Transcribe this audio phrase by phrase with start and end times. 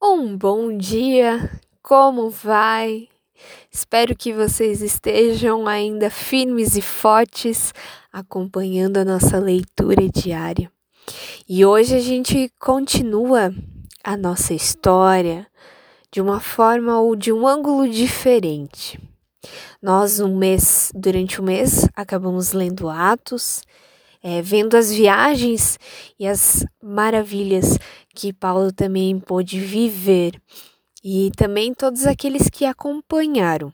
[0.00, 1.50] Um bom dia,
[1.82, 3.08] como vai?
[3.68, 7.74] Espero que vocês estejam ainda firmes e fortes
[8.12, 10.70] acompanhando a nossa leitura diária.
[11.48, 13.52] E hoje a gente continua
[14.04, 15.48] a nossa história
[16.12, 19.00] de uma forma ou de um ângulo diferente.
[19.82, 23.62] Nós, um mês, durante o mês, acabamos lendo Atos,
[24.22, 25.78] é, vendo as viagens
[26.18, 27.78] e as maravilhas
[28.14, 30.40] que Paulo também pôde viver,
[31.02, 33.72] e também todos aqueles que acompanharam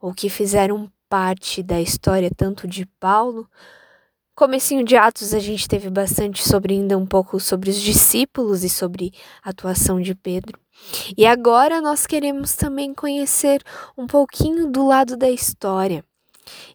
[0.00, 3.48] ou que fizeram parte da história tanto de Paulo.
[4.34, 8.68] Comecinho de Atos a gente teve bastante sobre ainda um pouco sobre os discípulos e
[8.68, 10.58] sobre a atuação de Pedro.
[11.16, 13.62] E agora nós queremos também conhecer
[13.96, 16.04] um pouquinho do lado da história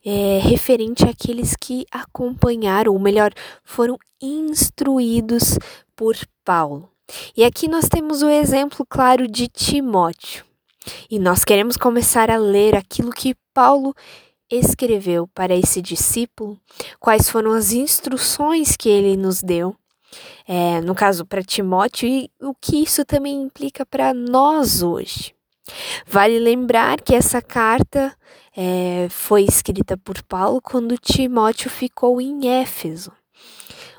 [0.05, 3.31] é, referente àqueles que acompanharam, ou melhor,
[3.63, 5.57] foram instruídos
[5.95, 6.89] por Paulo.
[7.35, 10.45] E aqui nós temos o exemplo claro de Timóteo.
[11.09, 13.93] E nós queremos começar a ler aquilo que Paulo
[14.49, 16.59] escreveu para esse discípulo,
[16.99, 19.75] quais foram as instruções que ele nos deu,
[20.47, 25.33] é, no caso para Timóteo, e o que isso também implica para nós hoje.
[26.05, 28.13] Vale lembrar que essa carta
[28.55, 33.11] é, foi escrita por Paulo quando Timóteo ficou em Éfeso,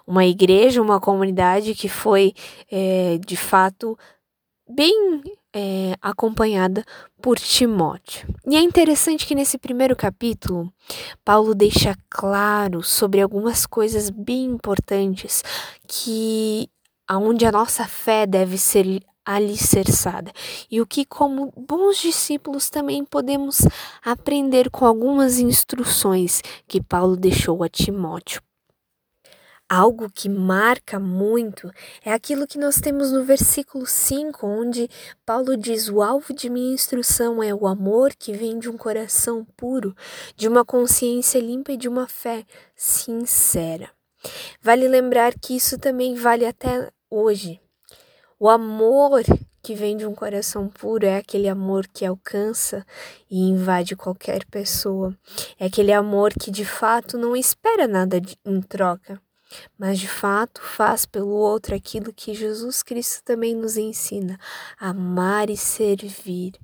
[0.06, 2.34] uma igreja, uma comunidade que foi
[2.70, 3.96] é, de fato
[4.68, 5.22] bem
[5.54, 6.84] é, acompanhada
[7.20, 8.26] por Timóteo.
[8.46, 10.72] E é interessante que nesse primeiro capítulo,
[11.24, 15.42] Paulo deixa claro sobre algumas coisas bem importantes
[15.86, 16.68] que
[17.06, 20.32] aonde a nossa fé deve ser alicerçada
[20.70, 23.60] e o que, como bons discípulos, também podemos
[24.04, 28.42] aprender com algumas instruções que Paulo deixou a Timóteo.
[29.68, 31.70] Algo que marca muito
[32.04, 34.86] é aquilo que nós temos no versículo 5, onde
[35.24, 39.46] Paulo diz: O alvo de minha instrução é o amor que vem de um coração
[39.56, 39.96] puro,
[40.36, 42.44] de uma consciência limpa e de uma fé
[42.76, 43.90] sincera.
[44.60, 47.58] Vale lembrar que isso também vale até hoje.
[48.42, 49.22] O amor
[49.62, 52.84] que vem de um coração puro é aquele amor que alcança
[53.30, 55.16] e invade qualquer pessoa.
[55.60, 59.22] É aquele amor que de fato não espera nada em troca,
[59.78, 64.36] mas de fato faz pelo outro aquilo que Jesus Cristo também nos ensina:
[64.76, 66.54] amar e servir.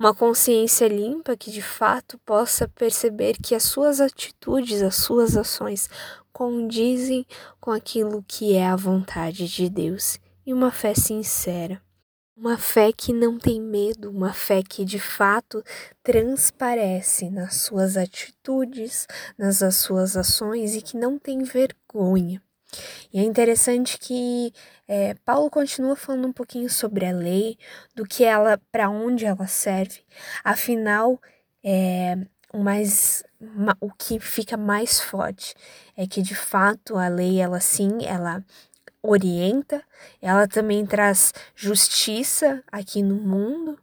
[0.00, 5.88] Uma consciência limpa que de fato possa perceber que as suas atitudes, as suas ações
[6.32, 7.24] condizem
[7.60, 11.80] com aquilo que é a vontade de Deus e uma fé sincera.
[12.36, 15.62] Uma fé que não tem medo, uma fé que de fato
[16.02, 22.42] transparece nas suas atitudes, nas suas ações e que não tem vergonha.
[23.12, 24.52] E é interessante que
[24.88, 27.58] é, Paulo continua falando um pouquinho sobre a lei,
[27.94, 30.00] do que ela, para onde ela serve.
[30.42, 31.20] Afinal,
[31.62, 32.16] é,
[33.80, 35.54] o que fica mais forte
[35.96, 38.44] é que de fato a lei ela sim ela
[39.02, 39.82] orienta,
[40.20, 43.78] ela também traz justiça aqui no mundo.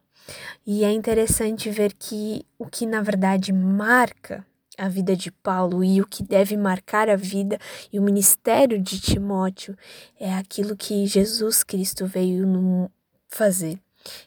[0.66, 4.46] E é interessante ver que o que na verdade marca
[4.78, 7.60] a vida de Paulo e o que deve marcar a vida
[7.92, 9.76] e o ministério de Timóteo
[10.20, 12.90] é aquilo que Jesus Cristo veio
[13.28, 13.80] fazer,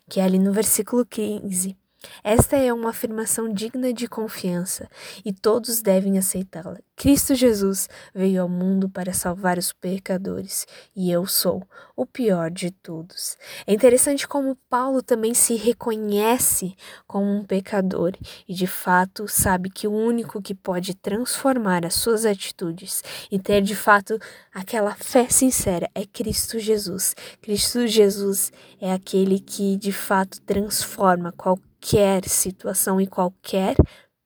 [0.09, 1.77] que é ali no versículo 15.
[2.25, 4.89] Esta é uma afirmação digna de confiança
[5.25, 6.79] e todos devem aceitá-la.
[6.97, 12.71] Cristo Jesus veio ao mundo para salvar os pecadores e eu sou o pior de
[12.71, 13.37] todos.
[13.67, 16.77] É interessante como Paulo também se reconhece
[17.07, 18.13] como um pecador
[18.49, 23.63] e de fato sabe que o único que pode transformar as suas atitudes e ter
[23.63, 24.19] de fato
[24.55, 27.17] aquela fé sincera é Cristo Jesus.
[27.41, 33.75] Cristo Jesus é aquele que de fato transforma qualquer qualquer situação e qualquer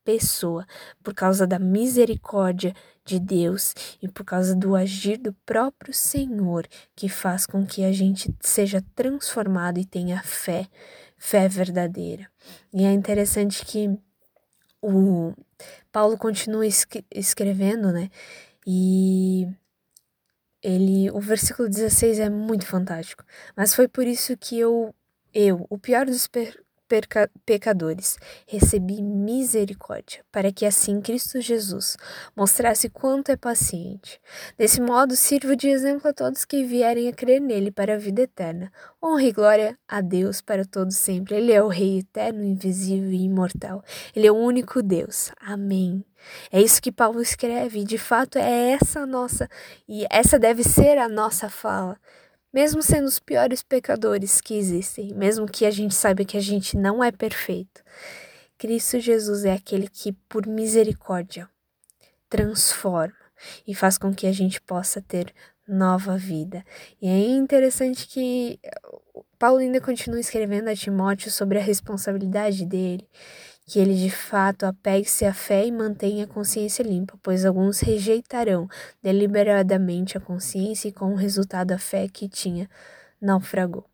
[0.04, 0.66] pessoa,
[1.02, 2.74] por causa da misericórdia
[3.04, 7.92] de Deus e por causa do agir do próprio Senhor, que faz com que a
[7.92, 10.68] gente seja transformado e tenha fé,
[11.16, 12.30] fé verdadeira.
[12.72, 13.90] E é interessante que
[14.82, 15.32] o
[15.90, 16.64] Paulo continua
[17.10, 18.10] escrevendo, né?
[18.66, 19.48] E
[20.62, 23.24] ele, o versículo 16 é muito fantástico.
[23.56, 24.94] Mas foi por isso que eu,
[25.32, 26.28] eu, o pior dos
[27.44, 28.16] pecadores,
[28.46, 31.96] recebi misericórdia, para que assim Cristo Jesus
[32.34, 34.20] mostrasse quanto é paciente.
[34.56, 38.22] Desse modo, sirvo de exemplo a todos que vierem a crer nele para a vida
[38.22, 38.72] eterna.
[39.02, 41.36] Honra e glória a Deus para todos sempre.
[41.36, 43.82] Ele é o Rei eterno, invisível e imortal.
[44.14, 45.30] Ele é o único Deus.
[45.40, 46.04] Amém.
[46.50, 49.48] É isso que Paulo escreve, e de fato é essa a nossa,
[49.88, 51.96] e essa deve ser a nossa fala
[52.56, 56.74] mesmo sendo os piores pecadores que existem, mesmo que a gente saiba que a gente
[56.74, 57.82] não é perfeito.
[58.56, 61.46] Cristo Jesus é aquele que, por misericórdia,
[62.30, 63.12] transforma
[63.68, 65.34] e faz com que a gente possa ter
[65.68, 66.64] nova vida.
[66.98, 68.58] E é interessante que
[69.38, 73.06] Paulo ainda continua escrevendo a Timóteo sobre a responsabilidade dele,
[73.66, 78.68] que ele de fato apegue-se à fé e mantenha a consciência limpa, pois alguns rejeitarão
[79.02, 82.70] deliberadamente a consciência e com o resultado a fé que tinha
[83.20, 83.84] naufragou.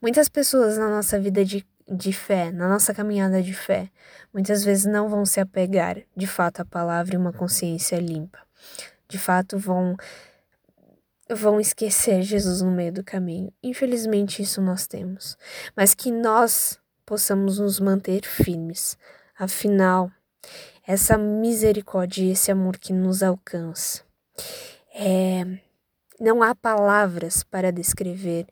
[0.00, 3.90] Muitas pessoas na nossa vida de, de fé, na nossa caminhada de fé,
[4.32, 8.38] muitas vezes não vão se apegar de fato à palavra e uma consciência limpa.
[9.06, 9.96] De fato, vão
[11.32, 13.52] vão esquecer Jesus no meio do caminho.
[13.62, 15.38] Infelizmente, isso nós temos.
[15.76, 16.79] Mas que nós
[17.10, 18.96] possamos nos manter firmes.
[19.36, 20.12] Afinal,
[20.86, 24.04] essa misericórdia e esse amor que nos alcança.
[24.94, 25.44] É,
[26.20, 28.46] não há palavras para descrever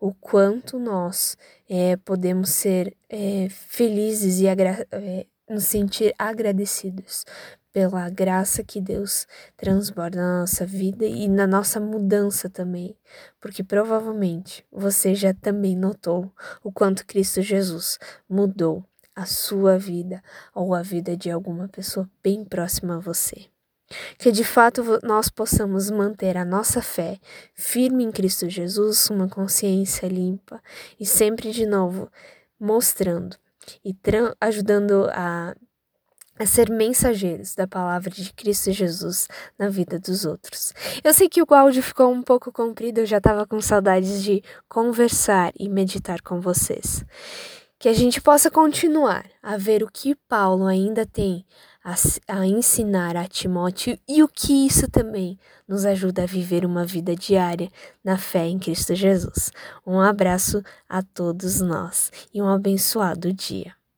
[0.00, 1.36] o quanto nós
[1.68, 7.26] é, podemos ser é, felizes e é, nos sentir agradecidos
[7.72, 9.26] pela graça que Deus
[9.56, 12.96] transborda na nossa vida e na nossa mudança também,
[13.40, 16.32] porque provavelmente você já também notou
[16.62, 17.98] o quanto Cristo Jesus
[18.28, 18.84] mudou
[19.14, 20.22] a sua vida
[20.54, 23.46] ou a vida de alguma pessoa bem próxima a você.
[24.18, 27.18] Que de fato nós possamos manter a nossa fé
[27.54, 30.62] firme em Cristo Jesus, uma consciência limpa
[31.00, 32.10] e sempre de novo
[32.60, 33.36] mostrando
[33.84, 33.96] e
[34.40, 35.54] ajudando a
[36.38, 40.72] a ser mensageiros da palavra de Cristo Jesus na vida dos outros.
[41.02, 44.42] Eu sei que o áudio ficou um pouco comprido, eu já estava com saudades de
[44.68, 47.04] conversar e meditar com vocês.
[47.78, 51.44] Que a gente possa continuar a ver o que Paulo ainda tem
[51.84, 51.94] a,
[52.26, 57.14] a ensinar a Timóteo e o que isso também nos ajuda a viver uma vida
[57.14, 57.70] diária
[58.02, 59.50] na fé em Cristo Jesus.
[59.86, 63.77] Um abraço a todos nós e um abençoado dia.